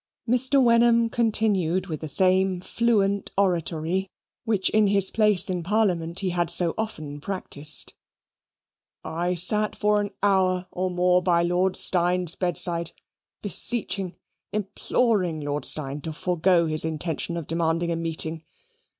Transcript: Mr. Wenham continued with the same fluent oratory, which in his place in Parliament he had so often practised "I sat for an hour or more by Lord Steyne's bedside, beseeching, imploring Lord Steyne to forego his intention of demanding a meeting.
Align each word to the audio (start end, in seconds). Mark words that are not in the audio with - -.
Mr. 0.27 0.59
Wenham 0.59 1.11
continued 1.11 1.85
with 1.85 1.99
the 1.99 2.07
same 2.07 2.59
fluent 2.59 3.29
oratory, 3.37 4.09
which 4.45 4.67
in 4.71 4.87
his 4.87 5.11
place 5.11 5.47
in 5.47 5.61
Parliament 5.61 6.21
he 6.21 6.31
had 6.31 6.49
so 6.49 6.73
often 6.75 7.19
practised 7.21 7.93
"I 9.03 9.35
sat 9.35 9.75
for 9.75 10.01
an 10.01 10.09
hour 10.23 10.65
or 10.71 10.89
more 10.89 11.21
by 11.21 11.43
Lord 11.43 11.77
Steyne's 11.77 12.33
bedside, 12.33 12.93
beseeching, 13.43 14.15
imploring 14.51 15.41
Lord 15.41 15.65
Steyne 15.65 16.01
to 16.01 16.13
forego 16.13 16.65
his 16.65 16.83
intention 16.83 17.37
of 17.37 17.45
demanding 17.45 17.91
a 17.91 17.95
meeting. 17.95 18.43